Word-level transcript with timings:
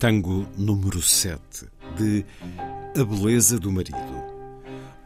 Tango 0.00 0.46
número 0.56 1.02
7 1.02 1.68
de 1.98 2.24
A 2.98 3.04
Beleza 3.04 3.58
do 3.58 3.70
Marido. 3.70 3.98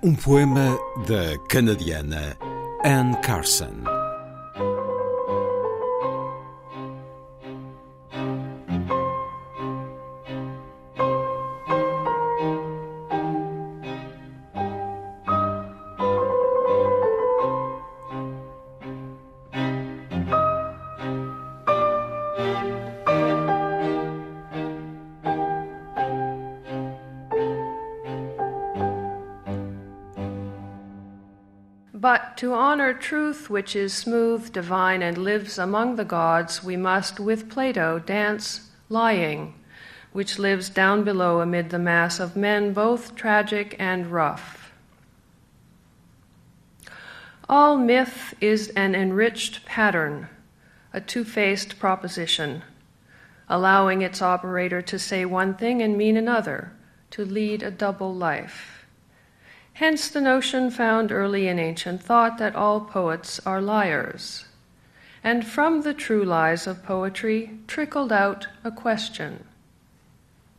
Um 0.00 0.14
poema 0.14 0.78
da 1.08 1.36
canadiana 1.48 2.36
Anne 2.84 3.16
Carson. 3.20 3.93
To 32.38 32.52
honor 32.52 32.92
truth 32.92 33.48
which 33.48 33.76
is 33.76 33.94
smooth, 33.94 34.52
divine, 34.52 35.02
and 35.02 35.16
lives 35.16 35.56
among 35.56 35.94
the 35.94 36.04
gods, 36.04 36.64
we 36.64 36.76
must, 36.76 37.20
with 37.20 37.48
Plato, 37.48 38.00
dance 38.00 38.70
lying, 38.88 39.54
which 40.12 40.38
lives 40.38 40.68
down 40.68 41.04
below 41.04 41.40
amid 41.40 41.70
the 41.70 41.78
mass 41.78 42.18
of 42.18 42.34
men, 42.34 42.72
both 42.72 43.14
tragic 43.14 43.76
and 43.78 44.08
rough. 44.08 44.72
All 47.48 47.76
myth 47.76 48.34
is 48.40 48.70
an 48.70 48.96
enriched 48.96 49.64
pattern, 49.64 50.28
a 50.92 51.00
two 51.00 51.24
faced 51.24 51.78
proposition, 51.78 52.62
allowing 53.48 54.02
its 54.02 54.20
operator 54.20 54.82
to 54.82 54.98
say 54.98 55.24
one 55.24 55.54
thing 55.54 55.82
and 55.82 55.96
mean 55.96 56.16
another, 56.16 56.72
to 57.10 57.24
lead 57.24 57.62
a 57.62 57.70
double 57.70 58.12
life. 58.12 58.73
Hence 59.74 60.08
the 60.08 60.20
notion 60.20 60.70
found 60.70 61.10
early 61.10 61.48
in 61.48 61.58
ancient 61.58 62.00
thought 62.00 62.38
that 62.38 62.54
all 62.54 62.80
poets 62.80 63.40
are 63.44 63.60
liars. 63.60 64.46
And 65.24 65.44
from 65.44 65.82
the 65.82 65.94
true 65.94 66.24
lies 66.24 66.68
of 66.68 66.84
poetry 66.84 67.58
trickled 67.66 68.12
out 68.12 68.46
a 68.62 68.70
question 68.70 69.44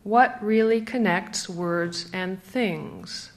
What 0.04 0.38
really 0.44 0.81
connects 0.81 1.48
words 1.48 2.09
and 2.12 2.44
things? 2.44 3.31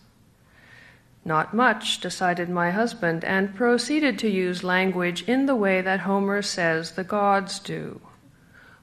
Not 1.25 1.55
much, 1.55 2.01
decided 2.01 2.49
my 2.49 2.71
husband, 2.71 3.25
and 3.25 3.55
proceeded 3.55 4.19
to 4.21 4.29
use 4.29 4.65
language 4.65 5.23
in 5.29 5.47
the 5.47 5.57
way 5.57 5.81
that 5.81 6.01
Homer 6.01 6.43
says 6.43 6.93
the 6.93 7.05
gods 7.05 7.61
do. 7.61 8.01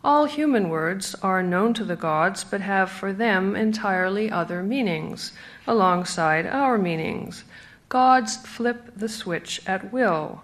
All 0.05 0.25
human 0.25 0.69
words 0.69 1.15
are 1.23 1.41
known 1.41 1.73
to 1.73 1.83
the 1.83 1.95
gods, 1.95 2.43
but 2.43 2.61
have 2.61 2.91
for 2.91 3.11
them 3.11 3.55
entirely 3.55 4.29
other 4.29 4.61
meanings, 4.61 5.31
alongside 5.65 6.45
our 6.45 6.77
meanings. 6.77 7.43
Gods 7.89 8.37
flip 8.37 8.91
the 8.95 9.09
switch 9.09 9.61
at 9.65 9.91
will. 9.91 10.43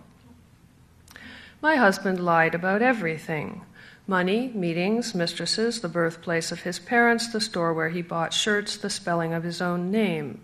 My 1.62 1.76
husband 1.76 2.26
lied 2.26 2.56
about 2.56 2.82
everything 2.82 3.62
money, 4.08 4.52
meetings, 4.56 5.14
mistresses, 5.14 5.82
the 5.82 5.88
birthplace 5.88 6.52
of 6.52 6.64
his 6.64 6.80
parents, 6.80 7.32
the 7.32 7.40
store 7.40 7.72
where 7.72 7.90
he 7.90 8.02
bought 8.02 8.34
shirts, 8.34 8.76
the 8.76 8.90
spelling 8.90 9.32
of 9.32 9.44
his 9.44 9.62
own 9.62 9.92
name. 9.92 10.42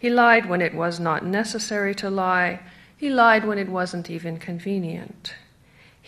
He 0.00 0.08
lied 0.08 0.46
when 0.46 0.62
it 0.62 0.74
was 0.74 0.98
not 0.98 1.22
necessary 1.22 1.94
to 1.96 2.08
lie. 2.08 2.60
He 2.96 3.10
lied 3.10 3.44
when 3.44 3.58
it 3.58 3.68
wasn't 3.68 4.08
even 4.08 4.38
convenient. 4.38 5.34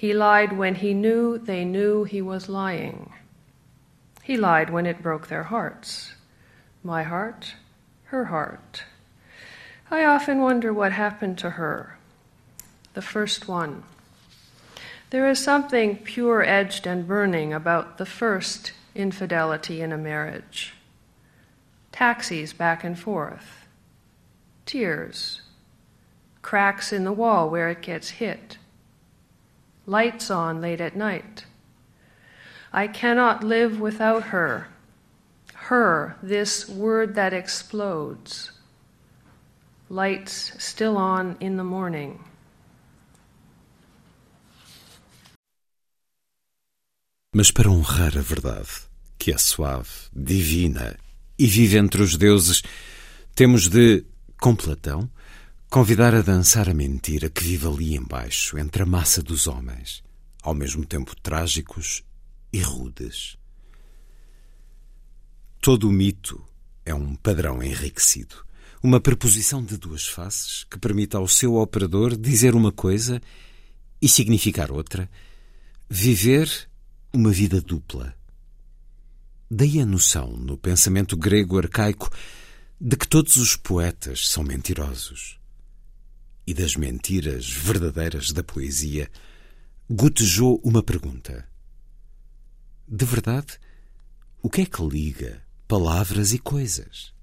He 0.01 0.15
lied 0.15 0.57
when 0.57 0.77
he 0.77 0.95
knew 0.95 1.37
they 1.37 1.63
knew 1.63 2.05
he 2.05 2.23
was 2.23 2.49
lying. 2.49 3.13
He 4.23 4.39
lied 4.39 4.71
when 4.71 4.87
it 4.87 5.03
broke 5.03 5.27
their 5.27 5.43
hearts. 5.43 6.15
My 6.83 7.03
heart, 7.03 7.55
her 8.05 8.25
heart. 8.25 8.85
I 9.91 10.07
often 10.07 10.41
wonder 10.41 10.73
what 10.73 10.93
happened 10.93 11.37
to 11.41 11.51
her, 11.51 11.99
the 12.95 13.03
first 13.03 13.47
one. 13.47 13.83
There 15.11 15.29
is 15.29 15.39
something 15.39 15.99
pure 15.99 16.43
edged 16.43 16.87
and 16.87 17.07
burning 17.07 17.53
about 17.53 17.99
the 17.99 18.07
first 18.07 18.73
infidelity 18.95 19.83
in 19.83 19.93
a 19.93 19.99
marriage. 19.99 20.73
Taxis 21.93 22.55
back 22.55 22.85
and 22.85 22.99
forth, 22.99 23.67
tears, 24.65 25.43
cracks 26.41 26.91
in 26.91 27.05
the 27.05 27.13
wall 27.13 27.51
where 27.51 27.69
it 27.69 27.83
gets 27.83 28.09
hit 28.09 28.57
lights 29.87 30.31
on 30.31 30.61
late 30.61 30.81
at 30.81 30.97
night. 30.97 31.45
I 32.73 32.87
cannot 32.87 33.43
live 33.43 33.81
without 33.81 34.25
her. 34.25 34.69
Her, 35.55 36.17
this 36.23 36.69
word 36.69 37.15
that 37.15 37.33
explodes. 37.33 38.53
Lights 39.89 40.53
still 40.59 40.97
on 40.97 41.37
in 41.41 41.57
the 41.57 41.65
morning. 41.65 42.21
Mas 47.33 47.51
para 47.51 47.71
honrar 47.71 48.17
a 48.19 48.23
verdade, 48.23 48.89
que 49.17 49.33
é 49.33 49.39
suave, 49.39 49.89
divina 50.13 50.97
e 51.39 51.47
vive 51.47 51.79
entre 51.79 52.03
os 52.03 52.17
deuses, 52.17 52.63
temos 53.37 53.69
de, 53.69 54.05
com 54.41 54.55
Platão, 54.55 55.09
Convidar 55.71 56.17
a 56.17 56.21
dançar 56.21 56.69
a 56.69 56.75
mentira 56.75 57.31
que 57.31 57.45
vive 57.45 57.65
ali 57.69 57.95
embaixo, 57.95 58.59
entre 58.59 58.83
a 58.83 58.87
massa 58.87 59.23
dos 59.23 59.47
homens, 59.47 60.03
ao 60.43 60.53
mesmo 60.53 60.85
tempo 60.85 61.15
trágicos 61.15 62.03
e 62.53 62.59
rudes. 62.59 63.37
Todo 65.61 65.89
o 65.89 65.93
mito 65.93 66.45
é 66.85 66.93
um 66.93 67.15
padrão 67.15 67.63
enriquecido, 67.63 68.35
uma 68.83 69.01
preposição 69.01 69.65
de 69.65 69.77
duas 69.77 70.09
faces 70.09 70.65
que 70.65 70.77
permite 70.77 71.15
ao 71.15 71.29
seu 71.29 71.55
operador 71.55 72.17
dizer 72.17 72.57
uma 72.57 72.73
coisa 72.73 73.23
e 74.03 74.09
significar 74.09 74.73
outra, 74.73 75.09
viver 75.89 76.51
uma 77.13 77.31
vida 77.31 77.61
dupla. 77.61 78.13
Daí 79.49 79.79
a 79.81 79.87
noção, 79.87 80.33
no 80.33 80.59
pensamento 80.59 81.17
grego 81.17 81.59
arcaico, 81.59 82.11
de 82.81 82.97
que 82.97 83.07
todos 83.07 83.37
os 83.37 83.55
poetas 83.55 84.27
são 84.29 84.43
mentirosos 84.43 85.39
e 86.51 86.55
das 86.55 86.75
mentiras 86.75 87.49
verdadeiras 87.49 88.33
da 88.33 88.43
poesia, 88.43 89.09
gotejou 89.89 90.61
uma 90.65 90.83
pergunta. 90.83 91.49
De 92.89 93.05
verdade, 93.05 93.57
o 94.43 94.51
que 94.51 94.63
é 94.63 94.67
que 94.67 94.83
liga 94.83 95.45
palavras 95.69 96.33
e 96.33 96.41
coisas? 96.41 97.15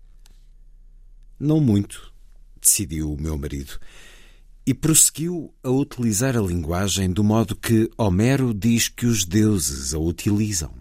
Não 1.37 1.59
muito, 1.59 2.13
decidiu 2.61 3.11
o 3.11 3.21
meu 3.21 3.37
marido, 3.37 3.77
e 4.65 4.73
prosseguiu 4.73 5.53
a 5.61 5.69
utilizar 5.71 6.37
a 6.37 6.41
linguagem 6.41 7.11
do 7.11 7.21
modo 7.21 7.53
que 7.53 7.91
Homero 7.97 8.53
diz 8.53 8.87
que 8.87 9.05
os 9.05 9.25
deuses 9.25 9.93
a 9.93 9.99
utilizam. 9.99 10.73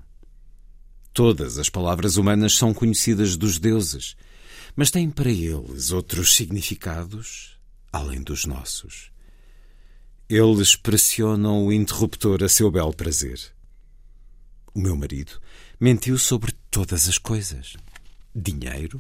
Todas 1.13 1.59
as 1.59 1.69
palavras 1.69 2.17
humanas 2.17 2.53
são 2.53 2.73
conhecidas 2.73 3.37
dos 3.37 3.59
deuses, 3.59 4.15
mas 4.77 4.93
têm 4.93 5.11
para 5.11 5.33
eles 5.33 5.91
outros 5.91 6.37
significados 6.37 7.56
além 7.97 8.23
dos 8.23 8.45
nossos. 8.45 9.11
Eles 10.29 10.75
pressionam 10.75 11.67
o 11.67 11.73
interruptor 11.73 12.43
a 12.43 12.49
seu 12.49 12.71
bel 12.71 12.93
prazer. 12.93 13.41
O 14.75 14.81
meu 14.81 14.97
marido, 14.97 15.41
Mentiu 15.79 16.19
sobre 16.19 16.53
todas 16.71 17.07
as 17.07 17.19
coisas: 17.19 17.77
dinheiro, 18.35 18.99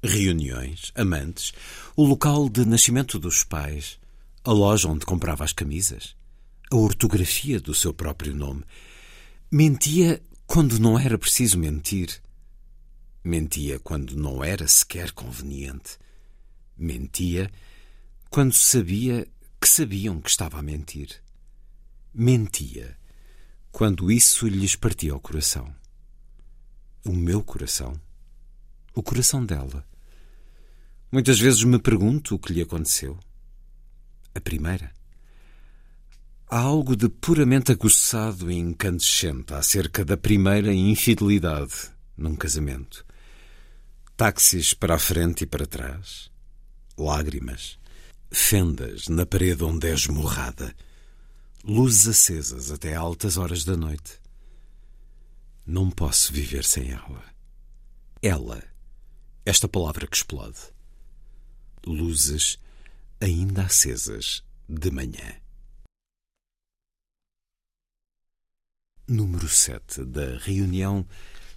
reuniões, 0.00 0.92
amantes, 0.94 1.52
o 1.96 2.04
local 2.04 2.48
de 2.48 2.64
nascimento 2.64 3.18
dos 3.18 3.42
pais, 3.42 3.98
a 4.44 4.52
loja 4.52 4.86
onde 4.86 5.04
comprava 5.04 5.42
as 5.42 5.52
camisas, 5.52 6.14
a 6.70 6.76
ortografia 6.76 7.60
do 7.60 7.74
seu 7.74 7.92
próprio 7.92 8.32
nome. 8.32 8.62
Mentia 9.50 10.22
quando 10.46 10.78
não 10.78 10.96
era 10.96 11.18
preciso 11.18 11.58
mentir. 11.58 12.22
Mentia 13.24 13.80
quando 13.80 14.16
não 14.16 14.44
era 14.44 14.68
sequer 14.68 15.10
conveniente. 15.10 15.98
Mentia 16.78 17.50
quando 18.32 18.54
sabia 18.54 19.28
que 19.60 19.68
sabiam 19.68 20.18
que 20.18 20.30
estava 20.30 20.58
a 20.58 20.62
mentir. 20.62 21.22
Mentia 22.14 22.96
quando 23.70 24.10
isso 24.10 24.48
lhes 24.48 24.74
partia 24.74 25.14
o 25.14 25.20
coração. 25.20 25.70
O 27.04 27.12
meu 27.12 27.42
coração. 27.42 28.00
O 28.94 29.02
coração 29.02 29.44
dela. 29.44 29.86
Muitas 31.12 31.38
vezes 31.38 31.62
me 31.64 31.78
pergunto 31.78 32.34
o 32.34 32.38
que 32.38 32.54
lhe 32.54 32.62
aconteceu. 32.62 33.18
A 34.34 34.40
primeira. 34.40 34.90
Há 36.48 36.58
algo 36.58 36.96
de 36.96 37.10
puramente 37.10 37.70
aguçado 37.70 38.50
e 38.50 38.54
incandescente 38.54 39.52
acerca 39.52 40.06
da 40.06 40.16
primeira 40.16 40.72
infidelidade 40.72 41.90
num 42.16 42.34
casamento. 42.34 43.04
Táxis 44.16 44.72
para 44.72 44.94
a 44.94 44.98
frente 44.98 45.42
e 45.42 45.46
para 45.46 45.66
trás, 45.66 46.30
lágrimas, 46.96 47.81
fendas 48.32 49.08
na 49.08 49.26
parede 49.26 49.62
onde 49.62 49.88
é 49.88 49.92
esmurrada, 49.92 50.74
luzes 51.62 52.08
acesas 52.08 52.70
até 52.70 52.94
altas 52.94 53.36
horas 53.36 53.64
da 53.64 53.76
noite. 53.76 54.20
Não 55.66 55.90
posso 55.90 56.32
viver 56.32 56.64
sem 56.64 56.90
ela. 56.90 57.22
Ela, 58.20 58.62
esta 59.44 59.68
palavra 59.68 60.06
que 60.06 60.16
explode. 60.16 60.58
Luzes 61.86 62.58
ainda 63.20 63.62
acesas 63.62 64.42
de 64.68 64.90
manhã. 64.90 65.36
Número 69.06 69.48
7 69.48 70.04
da 70.04 70.38
reunião 70.38 71.06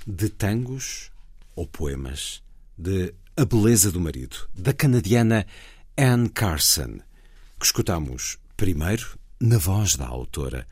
de 0.06 0.30
tangos 0.30 1.12
ou 1.56 1.66
poemas 1.66 2.44
de 2.78 3.14
A 3.38 3.46
Beleza 3.46 3.92
do 3.92 4.00
Marido, 4.00 4.50
da 4.54 4.74
canadiana 4.74 5.48
Anne 5.98 6.28
Carson, 6.28 7.00
que 7.58 7.66
escutamos 7.66 8.38
primeiro 8.58 9.18
na 9.40 9.58
voz 9.58 9.96
da 9.96 10.06
autora, 10.06 10.68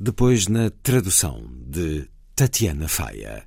depois 0.00 0.48
na 0.48 0.70
tradução 0.70 1.46
de 1.66 2.08
Tatiana 2.34 2.88
Faia. 2.88 3.46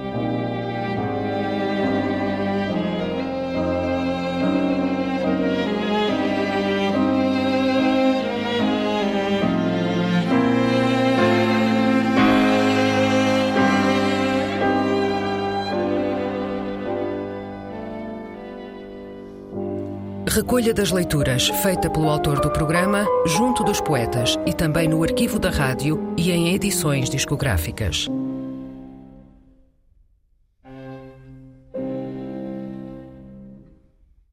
Recolha 20.41 20.73
das 20.73 20.89
leituras 20.89 21.49
feita 21.61 21.87
pelo 21.87 22.09
autor 22.09 22.41
do 22.41 22.49
programa, 22.49 23.05
junto 23.27 23.63
dos 23.63 23.79
poetas 23.79 24.39
e 24.43 24.51
também 24.51 24.87
no 24.87 25.03
arquivo 25.03 25.37
da 25.37 25.51
rádio 25.51 26.15
e 26.17 26.31
em 26.31 26.55
edições 26.55 27.11
discográficas. 27.11 28.07